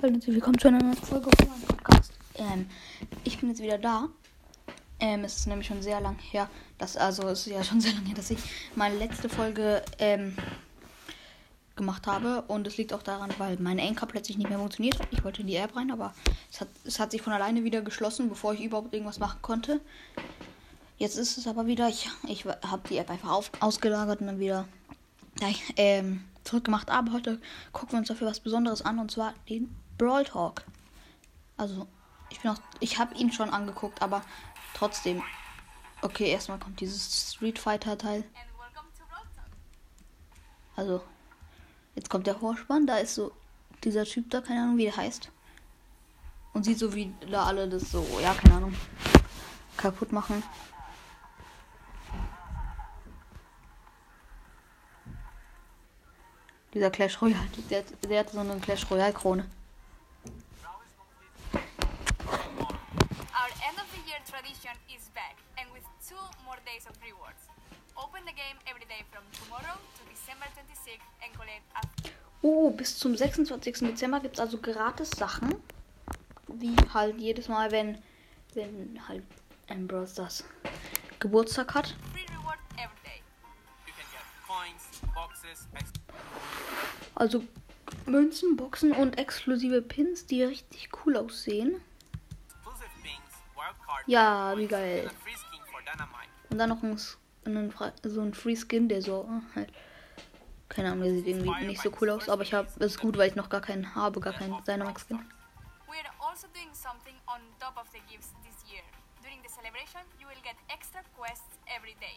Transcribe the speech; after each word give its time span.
Hallo 0.00 0.16
willkommen 0.24 0.56
zu 0.56 0.68
einer 0.68 0.78
neuen 0.78 0.94
Folge 0.94 1.28
von 1.36 1.48
meinem 1.48 1.62
Podcast. 1.62 2.12
Ähm, 2.36 2.66
ich 3.24 3.40
bin 3.40 3.48
jetzt 3.48 3.60
wieder 3.60 3.78
da. 3.78 4.08
Ähm, 5.00 5.24
es 5.24 5.38
ist 5.38 5.48
nämlich 5.48 5.66
schon 5.66 5.82
sehr 5.82 6.00
lang 6.00 6.16
her, 6.20 6.48
dass, 6.78 6.96
also 6.96 7.26
es 7.26 7.40
ist 7.40 7.52
ja 7.52 7.64
schon 7.64 7.80
sehr 7.80 7.94
lange 7.94 8.06
her, 8.06 8.14
dass 8.14 8.30
ich 8.30 8.38
meine 8.76 8.96
letzte 8.96 9.28
Folge 9.28 9.82
ähm, 9.98 10.36
gemacht 11.74 12.06
habe. 12.06 12.42
Und 12.42 12.64
es 12.68 12.76
liegt 12.76 12.92
auch 12.92 13.02
daran, 13.02 13.30
weil 13.38 13.56
meine 13.58 13.82
Anchor 13.82 14.06
plötzlich 14.06 14.38
nicht 14.38 14.48
mehr 14.48 14.60
funktioniert 14.60 15.00
hat. 15.00 15.08
Ich 15.10 15.24
wollte 15.24 15.40
in 15.40 15.48
die 15.48 15.56
App 15.56 15.74
rein, 15.74 15.90
aber 15.90 16.14
es 16.52 16.60
hat, 16.60 16.68
es 16.84 17.00
hat 17.00 17.10
sich 17.10 17.20
von 17.20 17.32
alleine 17.32 17.64
wieder 17.64 17.82
geschlossen, 17.82 18.28
bevor 18.28 18.54
ich 18.54 18.62
überhaupt 18.62 18.94
irgendwas 18.94 19.18
machen 19.18 19.42
konnte. 19.42 19.80
Jetzt 20.96 21.18
ist 21.18 21.38
es 21.38 21.48
aber 21.48 21.66
wieder, 21.66 21.88
ich, 21.88 22.08
ich 22.28 22.44
habe 22.44 22.88
die 22.88 22.98
App 22.98 23.10
einfach 23.10 23.30
auf, 23.30 23.50
ausgelagert 23.58 24.20
und 24.20 24.28
dann 24.28 24.38
wieder 24.38 24.68
ähm, 25.76 26.22
zurückgemacht. 26.44 26.88
Aber 26.88 27.14
heute 27.14 27.40
gucken 27.72 27.94
wir 27.94 27.98
uns 27.98 28.08
dafür 28.08 28.28
was 28.28 28.38
Besonderes 28.38 28.82
an 28.82 29.00
und 29.00 29.10
zwar 29.10 29.34
den 29.48 29.74
Brawl 29.98 30.24
Talk. 30.24 30.64
Also, 31.56 31.88
ich 32.30 32.40
bin 32.40 32.52
auch, 32.52 32.58
ich 32.80 32.98
habe 32.98 33.14
ihn 33.16 33.32
schon 33.32 33.50
angeguckt, 33.50 34.00
aber 34.00 34.22
trotzdem. 34.74 35.22
Okay, 36.00 36.30
erstmal 36.30 36.60
kommt 36.60 36.80
dieses 36.80 37.32
Street 37.34 37.58
Fighter 37.58 37.98
Teil. 37.98 38.22
Also, 40.76 41.02
jetzt 41.96 42.08
kommt 42.08 42.28
der 42.28 42.36
Vorspann. 42.36 42.86
Da 42.86 42.98
ist 42.98 43.16
so 43.16 43.32
dieser 43.82 44.04
Typ 44.04 44.30
da, 44.30 44.40
keine 44.40 44.62
Ahnung, 44.62 44.76
wie 44.76 44.84
der 44.84 44.96
heißt. 44.96 45.30
Und 46.52 46.64
sieht 46.64 46.78
so, 46.78 46.94
wie 46.94 47.12
da 47.30 47.46
alle 47.46 47.68
das 47.68 47.90
so, 47.90 48.06
ja, 48.22 48.32
keine 48.34 48.54
Ahnung, 48.54 48.74
kaputt 49.76 50.12
machen. 50.12 50.42
Dieser 56.74 56.90
Clash 56.90 57.20
Royale, 57.20 57.48
der, 57.70 57.82
der 57.82 58.20
hat 58.20 58.30
so 58.30 58.38
eine 58.38 58.58
Clash 58.60 58.88
Royale 58.90 59.12
Krone. 59.12 59.46
Tradition 64.68 64.96
is 64.96 65.08
back 65.14 65.36
and 65.58 65.70
with 65.72 65.84
two 66.06 66.16
more 66.44 66.56
days 66.66 66.86
of 66.88 66.94
rewards. 67.02 67.42
Open 67.96 68.20
the 68.24 68.32
game 68.32 68.56
every 68.66 68.84
day 68.84 69.02
from 69.10 69.22
tomorrow 69.32 69.76
to 69.96 70.02
December 70.10 70.46
26th 70.56 71.08
and 71.22 71.32
collect 71.34 71.64
after. 71.74 72.10
Oh, 72.42 72.70
bis 72.70 72.98
zum 72.98 73.16
26. 73.16 73.80
Dezember 73.80 74.20
gibt 74.20 74.34
es 74.36 74.40
also 74.40 74.58
gratis 74.58 75.10
Sachen. 75.10 75.54
Wie 76.48 76.76
halt 76.92 77.18
jedes 77.18 77.48
Mal, 77.48 77.70
wenn, 77.70 77.98
wenn 78.54 79.00
halt 79.08 79.24
Ambrose 79.68 80.14
das 80.16 80.44
Geburtstag 81.18 81.74
hat. 81.74 81.94
Also 87.14 87.42
Münzen, 88.06 88.56
Boxen 88.56 88.92
und 88.92 89.18
exklusive 89.18 89.82
Pins, 89.82 90.26
die 90.26 90.44
richtig 90.44 90.88
cool 91.04 91.16
aussehen. 91.16 91.80
Ja, 94.08 94.56
wie 94.56 94.66
geil. 94.66 95.10
Und 96.50 96.58
dann 96.58 96.70
noch 96.70 96.82
ein, 96.82 96.98
ein, 97.44 97.72
so 98.02 98.22
ein 98.22 98.32
Free 98.32 98.56
Skin, 98.56 98.88
der 98.88 99.02
so 99.02 99.28
halt. 99.54 99.70
Keine 100.70 100.92
Ahnung, 100.92 101.04
der 101.04 101.14
sieht 101.14 101.26
irgendwie 101.26 101.66
nicht 101.66 101.80
so 101.80 101.90
cool 102.00 102.10
aus, 102.10 102.28
aber 102.28 102.42
ich 102.42 102.52
habe 102.52 102.68
es 102.78 102.98
gut, 102.98 103.16
weil 103.16 103.28
ich 103.28 103.36
noch 103.36 103.48
gar 103.48 103.60
keinen 103.60 103.94
habe, 103.94 104.20
gar 104.20 104.34
keinen 104.34 104.62
Dynamax 104.64 105.06
Skin. 105.06 105.18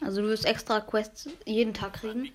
Also 0.01 0.05
also 0.05 0.21
du 0.21 0.27
wirst 0.27 0.45
extra 0.45 0.81
Quests 0.81 1.29
jeden 1.45 1.73
Tag 1.73 1.93
kriegen. 1.93 2.33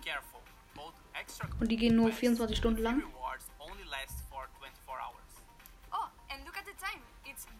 Und 1.60 1.68
die 1.68 1.76
gehen 1.76 1.96
nur 1.96 2.12
24 2.12 2.56
Stunden 2.56 2.82
lang. 2.82 3.02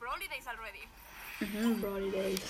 Broly 0.07 0.29
Days 0.29 0.47
already. 0.47 0.87
Mhm, 1.41 1.81
Brody 1.81 2.11
Days. 2.13 2.41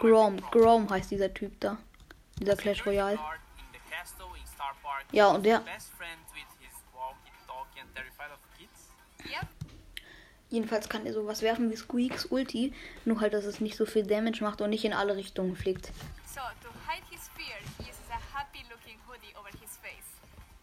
Grom, 0.00 0.36
Grom 0.50 0.90
heißt 0.90 1.10
dieser 1.10 1.32
Typ 1.32 1.58
da. 1.60 1.78
Dieser 2.38 2.56
Clash 2.56 2.84
Royale. 2.84 3.18
Ja, 5.12 5.28
und 5.28 5.46
der. 5.46 5.64
Jedenfalls 10.50 10.88
kann 10.88 11.06
er 11.06 11.14
sowas 11.14 11.40
werfen 11.42 11.70
wie 11.70 11.76
Squeaks 11.76 12.26
Ulti, 12.26 12.74
nur 13.04 13.20
halt, 13.20 13.32
dass 13.32 13.44
es 13.44 13.60
nicht 13.60 13.76
so 13.76 13.86
viel 13.86 14.06
Damage 14.06 14.42
macht 14.42 14.60
und 14.60 14.70
nicht 14.70 14.84
in 14.84 14.92
alle 14.92 15.16
Richtungen 15.16 15.56
fliegt. 15.56 15.86
So, 16.26 16.40
to 16.62 16.70
hide 16.86 17.04
his 17.10 17.28
fear, 17.36 17.56
he 17.78 17.84
uses 17.84 18.08
a 18.10 18.20
happy 18.36 18.64
looking 18.70 18.98
hoodie 19.06 19.34
over 19.36 19.50
his 19.60 19.76
face. 19.78 20.08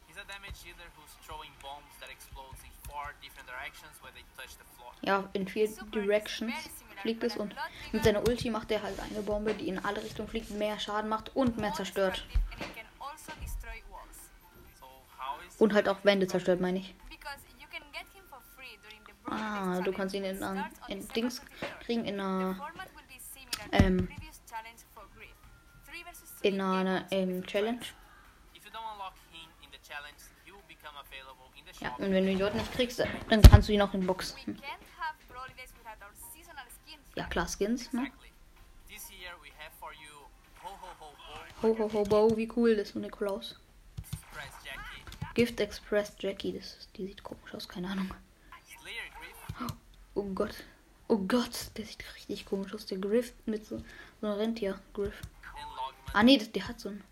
He's 0.08 0.18
a 0.18 0.26
damage 0.26 0.62
dealer 0.64 0.90
who's 0.96 1.14
throwing 1.26 1.52
bombs 1.62 1.94
that 2.00 2.10
explodes 2.10 2.62
in 2.64 2.75
four 2.96 3.12
different 3.22 3.48
directions 3.48 3.94
when 4.02 4.14
they 4.16 4.24
touch 4.38 4.56
the 4.56 4.66
ja, 5.02 5.30
in 5.34 5.48
vier 5.48 5.68
Directions 5.92 6.54
fliegt 7.02 7.24
es 7.24 7.36
und 7.38 7.54
mit 7.92 8.04
seiner 8.04 8.28
Ulti 8.28 8.50
macht 8.50 8.72
er 8.72 8.82
halt 8.82 9.00
eine 9.00 9.22
Bombe, 9.22 9.54
die 9.54 9.68
in 9.68 9.78
alle 9.78 10.02
Richtungen 10.02 10.28
fliegt, 10.28 10.50
mehr 10.52 10.80
Schaden 10.80 11.10
macht 11.10 11.36
und 11.36 11.58
mehr 11.58 11.74
zerstört. 11.74 12.26
Und 15.60 15.74
halt 15.74 15.88
auch 15.90 16.04
Wände 16.04 16.28
zerstört, 16.28 16.60
meine 16.62 16.80
ich. 16.80 16.96
Ah, 19.26 19.82
du 19.82 19.92
kannst 19.92 20.16
ihn 20.16 20.24
in, 20.24 20.42
in, 20.42 20.66
in 20.88 21.08
Dings 21.10 21.42
kriegen, 21.82 22.06
in 22.06 22.20
einer, 22.20 22.56
ähm, 23.72 24.08
in 26.42 26.62
einer 26.62 27.06
ähm, 27.12 27.46
Challenge. 27.46 27.86
Ja, 31.82 31.94
und 31.96 32.12
wenn 32.12 32.26
du 32.26 32.32
ihn 32.32 32.40
dort 32.40 32.56
nicht 32.56 32.72
kriegst, 32.74 33.00
dann 33.00 33.42
kannst 33.42 33.68
du 33.68 33.74
ihn 33.74 33.82
auch 33.82 33.94
in 33.94 34.06
Boxen. 34.06 34.62
Ja, 37.16 37.26
klar, 37.26 37.48
Skins, 37.48 37.92
ne? 37.94 38.12
Ho 41.62 41.78
ho 41.78 41.90
ho 41.94 42.04
bo, 42.04 42.38
wie 42.38 42.50
cool 42.56 42.76
das 42.76 42.90
ist, 42.90 42.96
Nikolaus. 42.96 43.60
Gift 45.34 45.60
Express 45.60 46.16
Jackie, 46.20 46.54
das, 46.54 46.88
die 46.96 47.08
sieht 47.08 47.24
komisch 47.24 47.54
aus, 47.54 47.68
keine 47.68 47.90
Ahnung. 47.90 48.10
Oh 50.14 50.24
Gott. 50.24 50.56
Oh 51.08 51.18
Gott, 51.18 51.72
der 51.78 51.86
sieht 51.86 52.04
richtig 52.16 52.46
komisch 52.46 52.74
aus. 52.74 52.86
Der 52.86 52.98
Griff 52.98 53.34
mit 53.46 53.66
so, 53.66 53.82
so 54.22 54.28
einem 54.28 54.38
Rentier. 54.38 54.80
Griff. 54.94 55.22
Ah 56.14 56.24
nee, 56.24 56.38
das, 56.38 56.52
der 56.52 56.68
hat 56.68 56.80
so 56.80 56.90
ein. 56.90 57.04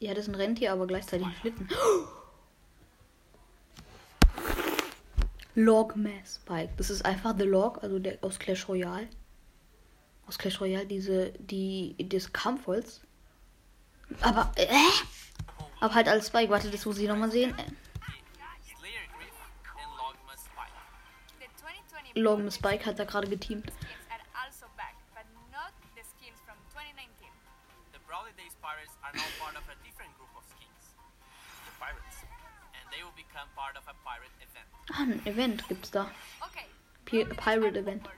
Ja, 0.00 0.12
das 0.12 0.24
ist 0.24 0.28
ein 0.30 0.34
Rentier, 0.34 0.72
aber 0.72 0.86
gleichzeitig 0.86 1.26
ein 1.26 1.34
Schlitten. 1.40 1.68
Log 5.54 5.96
Mass 5.96 6.36
Spike. 6.36 6.72
Das 6.76 6.90
ist 6.90 7.04
einfach 7.04 7.34
The 7.36 7.44
Log, 7.44 7.82
also 7.82 7.98
der 7.98 8.18
aus 8.22 8.38
Clash 8.38 8.68
Royale 8.68 9.08
aus 10.26 10.38
Clash 10.38 10.60
Royale 10.60 10.86
diese, 10.86 11.30
die, 11.38 11.94
des 11.98 12.32
Kampfholz. 12.32 13.00
Aber, 14.20 14.52
äh? 14.56 14.66
Aber 15.80 15.94
halt 15.94 16.08
als 16.08 16.28
Spike. 16.28 16.50
Warte, 16.50 16.70
das 16.70 16.86
muss 16.86 16.98
ich 16.98 17.08
nochmal 17.08 17.30
sehen. 17.30 17.54
Logan 22.14 22.50
Spike 22.50 22.84
hat 22.84 22.98
da 22.98 23.04
gerade 23.04 23.28
geteamt. 23.28 23.72
Ah, 34.92 35.02
ein 35.02 35.26
Event 35.26 35.66
gibt's 35.68 35.90
da. 35.90 36.10
Pirate 37.36 37.78
Event 37.78 38.08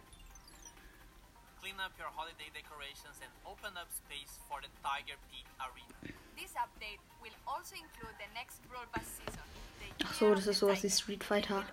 clean 1.64 1.80
up 1.80 1.92
your 1.98 2.12
holiday 2.14 2.50
decorations 2.52 3.16
and 3.24 3.32
open 3.46 3.72
up 3.80 3.88
space 3.90 4.38
for 4.48 4.60
the 4.60 4.68
Tiger 4.84 5.16
Peak 5.32 5.46
Arena. 5.58 6.14
This 6.36 6.52
update 6.60 7.00
will 7.22 7.32
also 7.46 7.74
include 7.74 8.14
the 8.20 8.28
next 8.34 8.60
Brawl 8.68 8.84
Pass 8.92 9.06
season. 9.16 9.40
Ach 10.04 10.12
so, 10.14 10.34
das 10.34 10.46
ist 10.46 10.58
sowas 10.58 10.82
wie 10.82 10.90
Street 10.90 11.24
Fighter. 11.24 11.64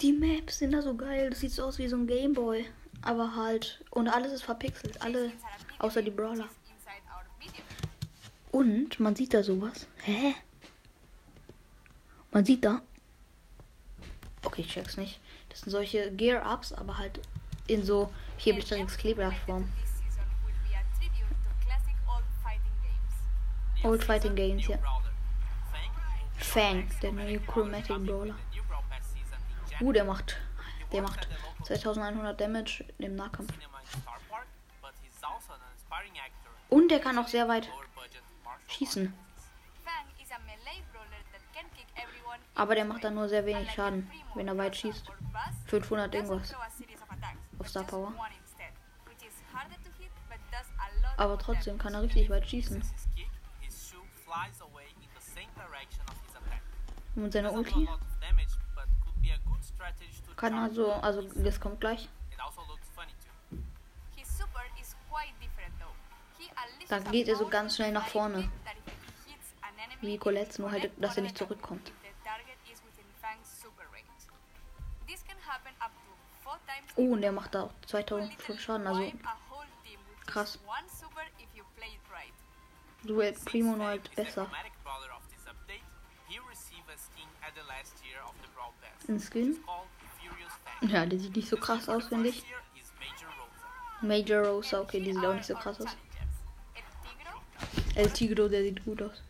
Die 0.00 0.12
Maps 0.12 0.58
sind 0.58 0.70
da 0.70 0.82
so 0.82 0.94
geil. 0.94 1.30
Das 1.30 1.40
sieht 1.40 1.50
so 1.50 1.64
aus 1.64 1.78
wie 1.78 1.88
so 1.88 1.96
ein 1.96 2.06
Gameboy. 2.06 2.64
Aber 3.02 3.34
halt. 3.34 3.84
Und 3.90 4.08
alles 4.08 4.32
ist 4.32 4.44
verpixelt. 4.44 5.02
Alle. 5.02 5.32
Außer 5.80 6.02
die 6.02 6.12
Brawler. 6.12 6.48
Und 8.52 9.00
man 9.00 9.16
sieht 9.16 9.34
da 9.34 9.42
sowas. 9.42 9.88
Hä? 10.04 10.36
Man 12.38 12.44
sieht 12.44 12.64
da. 12.64 12.80
Okay, 14.44 14.60
ich 14.60 14.68
check's 14.68 14.96
nicht. 14.96 15.18
Das 15.48 15.58
sind 15.58 15.72
solche 15.72 16.12
Gear-Ups, 16.12 16.72
aber 16.72 16.96
halt 16.96 17.18
in 17.66 17.84
so 17.84 18.12
vierblättriges 18.36 18.96
Kleeblattform. 18.96 19.68
Old 23.82 24.04
Fighting 24.04 24.36
Games, 24.36 24.68
ja. 24.68 24.78
Fang, 26.36 26.88
der 27.02 27.10
neue 27.10 27.40
Chromatic 27.40 28.06
Brawler. 28.06 28.36
Uh, 29.80 29.92
der 29.92 30.04
macht, 30.04 30.36
der 30.92 31.02
macht 31.02 31.26
2100 31.64 32.40
Damage 32.40 32.84
im 32.98 33.16
Nahkampf. 33.16 33.52
Und 36.68 36.88
der 36.88 37.00
kann 37.00 37.18
auch 37.18 37.26
sehr 37.26 37.48
weit 37.48 37.68
schießen. 38.68 39.12
Aber 42.58 42.74
der 42.74 42.84
macht 42.84 43.04
dann 43.04 43.14
nur 43.14 43.28
sehr 43.28 43.46
wenig 43.46 43.70
Schaden, 43.70 44.10
wenn 44.34 44.48
er 44.48 44.58
weit 44.58 44.74
schießt. 44.74 45.06
500 45.66 46.12
irgendwas 46.12 46.52
auf 47.60 47.68
Star 47.68 47.84
Power. 47.84 48.12
Aber 51.16 51.38
trotzdem 51.38 51.78
kann 51.78 51.94
er 51.94 52.02
richtig 52.02 52.28
weit 52.28 52.48
schießen. 52.48 52.82
Und 57.14 57.32
seine 57.32 57.52
Ulti 57.52 57.88
kann 60.36 60.54
also, 60.54 60.92
also 60.94 61.22
das 61.36 61.60
kommt 61.60 61.80
gleich. 61.80 62.08
Da 66.88 66.98
geht 66.98 67.28
er 67.28 67.36
so 67.36 67.46
ganz 67.48 67.76
schnell 67.76 67.92
nach 67.92 68.08
vorne. 68.08 68.50
Wie 70.00 70.18
Colette, 70.18 70.60
nur 70.60 70.72
halt, 70.72 70.90
dass 70.96 71.16
er 71.16 71.22
nicht 71.22 71.38
zurückkommt. 71.38 71.92
Oh, 76.98 77.12
und 77.12 77.20
der 77.20 77.30
macht 77.30 77.54
da 77.54 77.62
auch 77.62 77.70
2000 77.86 78.32
Schaden, 78.58 78.84
also 78.88 79.12
krass. 80.26 80.58
Duell 83.04 83.32
Primo 83.44 83.76
nur 83.76 83.86
halt 83.86 84.16
besser. 84.16 84.50
Ein 89.06 89.20
Skin? 89.20 89.56
Ja, 90.80 91.06
der 91.06 91.20
sieht 91.20 91.36
nicht 91.36 91.48
so 91.48 91.56
krass 91.56 91.88
aus, 91.88 92.08
finde 92.08 92.30
ich. 92.30 92.44
Major 94.02 94.44
Rosa, 94.44 94.80
okay, 94.80 94.98
die 94.98 95.12
sieht 95.12 95.24
auch 95.24 95.34
nicht 95.34 95.46
so 95.46 95.54
krass 95.54 95.80
aus. 95.80 95.96
El 97.94 98.10
Tigro, 98.10 98.48
der 98.48 98.62
sieht 98.62 98.84
gut 98.84 99.02
aus. 99.02 99.22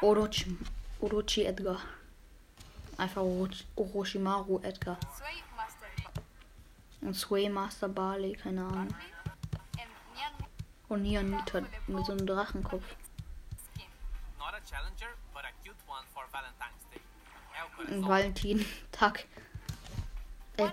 Orochi, 0.00 0.56
Orochi 1.00 1.44
Edgar. 1.44 1.82
Einfach 2.96 3.22
Orochimaru 3.76 4.60
Edgar. 4.62 4.98
Und 7.00 7.14
Sway 7.14 7.48
Master 7.48 7.88
Barley, 7.88 8.32
keine 8.32 8.64
Ahnung. 8.64 8.94
Und 10.88 11.02
Neon 11.02 11.30
Nita 11.30 11.62
mit 11.86 12.06
so 12.06 12.12
einem 12.12 12.26
Drachenkopf. 12.26 12.84
Ein 17.88 18.06
Valentin-Tag. 18.06 19.26
El 20.56 20.72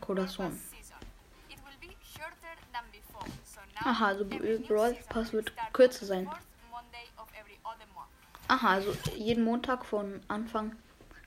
Corazon. 0.00 0.60
Aha, 3.84 4.06
also 4.06 4.24
Brawl 4.24 4.94
Pass 5.08 5.32
wird 5.32 5.52
kürzer 5.72 6.06
sein. 6.06 6.30
Aha, 8.48 8.68
also 8.68 8.94
jeden 9.16 9.42
Montag 9.44 9.84
von 9.84 10.20
Anfang 10.28 10.76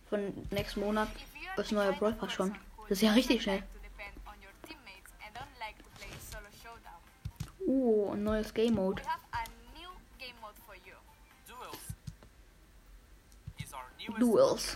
von 0.10 0.48
nächsten 0.52 0.80
Monat 0.80 1.10
ist 1.58 1.72
neuer 1.72 1.92
Brawl 1.94 2.14
Pass 2.14 2.32
schon. 2.32 2.56
Das 2.88 2.98
ist 2.98 3.02
ja 3.02 3.12
richtig 3.12 3.44
schnell. 3.44 3.64
Uh, 7.70 8.14
ein 8.14 8.24
neues 8.24 8.52
Game 8.52 8.74
Mode. 8.74 9.00
Duels. 14.18 14.76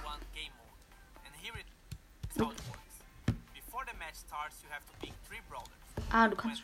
Ah, 6.11 6.27
du 6.27 6.35
kannst. 6.35 6.61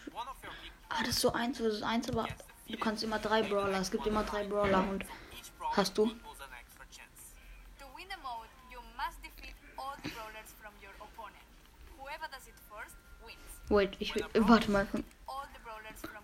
Ah, 0.89 0.99
das 0.99 1.15
ist 1.15 1.21
so 1.21 1.33
eins 1.33 1.57
versus 1.57 1.81
eins, 1.81 2.07
aber 2.09 2.27
du 2.67 2.77
kannst 2.77 3.01
immer 3.01 3.17
drei 3.17 3.41
Brawler. 3.41 3.79
Es 3.79 3.89
gibt 3.89 4.05
immer 4.05 4.23
drei 4.23 4.43
Brawler 4.43 4.87
und 4.87 5.03
hast 5.75 5.97
du. 5.97 6.11
Wait, 13.69 13.95
ich 13.97 14.13
will, 14.13 14.25
warte 14.35 14.69
mal. 14.69 14.87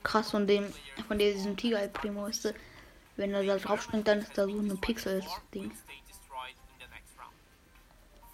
Krass 0.06 0.30
von 0.30 0.46
dem, 0.46 0.72
von 1.08 1.18
diesem 1.18 1.58
Tiger 1.58 1.82
El 1.82 1.90
Primo 1.90 2.28
ist, 2.28 2.54
wenn 3.16 3.34
er 3.34 3.44
da 3.44 3.58
drauf 3.58 3.82
springt, 3.82 4.08
dann 4.08 4.20
ist 4.20 4.38
da 4.38 4.46
so 4.46 4.60
ein 4.60 4.80
Pixels-Ding. 4.80 5.72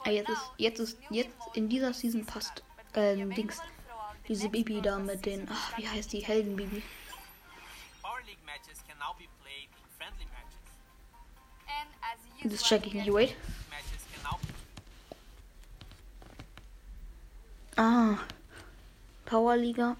Ah, 0.04 0.10
jetzt 0.10 0.30
ist, 0.30 0.52
jetzt 0.58 0.80
ist, 0.80 0.98
jetzt 1.10 1.34
in 1.54 1.70
dieser 1.70 1.94
Season 1.94 2.26
passt, 2.26 2.62
ähm, 2.94 3.34
Dings, 3.34 3.62
diese 4.28 4.50
Bibi 4.50 4.82
da 4.82 5.00
mit 5.00 5.26
den, 5.26 5.48
ach, 5.50 5.78
wie 5.78 5.88
heißt 5.88 6.12
die 6.12 6.20
Helden 6.20 6.58
Bibi? 6.58 6.84
Das 12.44 12.64
check 12.64 12.86
ich 12.86 12.94
nicht, 12.94 13.14
wait. 13.14 13.36
Ah, 17.78 18.18
Powerliga. 19.24 19.96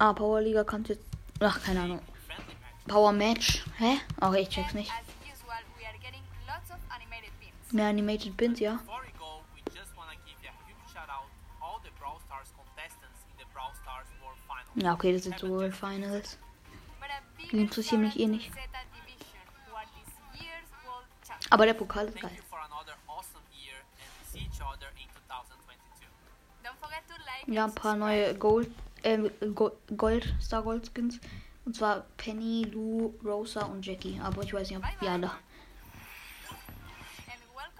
Ah, 0.00 0.12
Powerliga 0.12 0.62
kommt 0.62 0.88
jetzt. 0.88 1.02
Ach, 1.40 1.60
keine 1.60 1.82
Ahnung. 1.82 2.00
Power 2.86 3.10
Match. 3.10 3.64
Hä? 3.78 3.98
Okay, 4.20 4.42
ich 4.42 4.48
check's 4.48 4.72
nicht. 4.72 4.92
Mehr 7.72 7.88
Animated 7.88 8.36
Pins, 8.36 8.60
ja. 8.60 8.78
Ja, 14.76 14.94
okay, 14.94 15.12
das 15.12 15.24
sind 15.24 15.36
so 15.38 15.48
World 15.48 15.74
Finals. 15.74 16.38
Die 17.50 17.60
interessieren 17.60 18.02
mich 18.02 18.18
eh 18.20 18.26
nicht. 18.26 18.52
Aber 21.50 21.66
der 21.66 21.74
Pokal 21.74 22.06
ist 22.06 22.20
geil. 22.20 22.30
Ja, 27.46 27.64
ein 27.64 27.74
paar 27.74 27.96
neue 27.96 28.34
Gold, 28.36 28.70
äh, 29.08 29.30
Gold, 29.96 30.34
Star 30.40 30.62
Gold 30.62 30.90
Skins. 30.94 31.20
Und 31.64 31.76
zwar 31.76 32.06
Penny, 32.16 32.64
Lou, 32.64 33.14
Rosa 33.24 33.64
und 33.66 33.84
Jackie. 33.84 34.18
Aber 34.22 34.42
ich 34.42 34.52
weiß 34.52 34.70
nicht, 34.70 34.78
ob. 34.78 34.84
Ja, 35.02 35.18
da. 35.18 35.38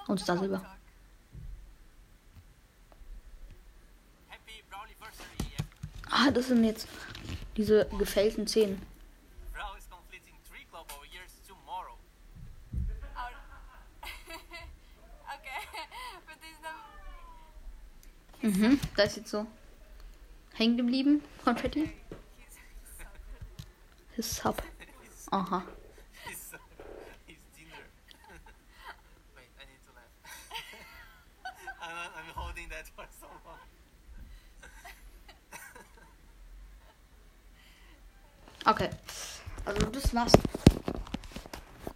Und 0.07 0.21
Star 0.21 0.39
Silber. 0.39 0.65
Ah, 6.11 6.31
das 6.31 6.49
sind 6.49 6.65
jetzt 6.65 6.89
diese 7.57 7.87
gefällten 7.99 8.47
Zähne. 8.47 8.79
Mhm, 18.41 18.79
da 18.97 19.03
ist 19.03 19.17
jetzt 19.17 19.31
so 19.31 19.47
hängen 20.59 20.77
geblieben, 20.77 21.23
Konfetti. 21.45 21.91
His 24.17 24.37
sub. 24.37 24.63
Aha. 25.31 25.63
Okay. 38.69 38.91
Also 39.65 39.87
das 39.87 40.15
war's. 40.15 40.33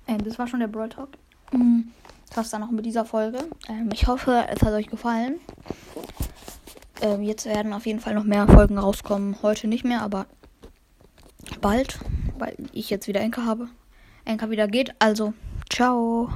Äh, 0.06 0.16
das 0.18 0.38
war 0.38 0.46
schon 0.46 0.60
der 0.60 0.68
Brawl 0.68 0.88
Talk. 0.88 1.10
Mhm. 1.52 1.92
Das 2.28 2.36
war's 2.38 2.50
dann 2.50 2.62
noch 2.62 2.70
mit 2.70 2.86
dieser 2.86 3.04
Folge. 3.04 3.44
Ähm, 3.68 3.90
ich 3.92 4.06
hoffe, 4.06 4.46
es 4.48 4.62
hat 4.62 4.72
euch 4.72 4.86
gefallen. 4.86 5.38
Ähm, 7.02 7.22
jetzt 7.22 7.46
werden 7.46 7.72
auf 7.72 7.84
jeden 7.84 7.98
Fall 7.98 8.14
noch 8.14 8.24
mehr 8.24 8.46
Folgen 8.46 8.78
rauskommen. 8.78 9.36
Heute 9.42 9.66
nicht 9.66 9.84
mehr, 9.84 10.02
aber 10.02 10.26
bald, 11.60 11.98
weil 12.38 12.56
ich 12.72 12.90
jetzt 12.90 13.08
wieder 13.08 13.20
Enker 13.20 13.44
habe. 13.44 13.68
Enker 14.24 14.50
wieder 14.50 14.68
geht. 14.68 14.94
Also, 15.00 15.34
ciao. 15.68 16.30